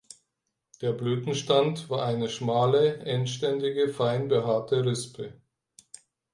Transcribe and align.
Der 0.81 0.93
Blütenstand 0.93 1.91
war 1.91 2.03
eine 2.07 2.27
schmale 2.27 3.05
endständige 3.05 3.87
fein 3.89 4.29
behaarte 4.29 4.83
Rispe. 4.83 5.39